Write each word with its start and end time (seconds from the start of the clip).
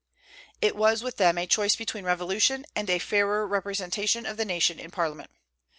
It 0.63 0.75
was, 0.75 1.03
with 1.03 1.17
them, 1.17 1.37
a 1.37 1.45
choice 1.45 1.75
between 1.75 2.05
revolution 2.05 2.65
and 2.75 2.89
a 2.89 2.97
fairer 2.97 3.45
representation 3.45 4.25
of 4.25 4.35
the 4.35 4.45
nation 4.45 4.79
in 4.79 4.89
Parliament. 4.89 5.29